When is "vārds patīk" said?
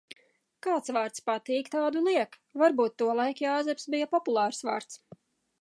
0.95-1.69